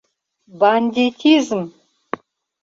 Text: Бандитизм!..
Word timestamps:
Бандитизм!.. 0.63 1.61